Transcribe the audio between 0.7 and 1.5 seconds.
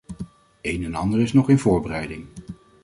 en ander is nog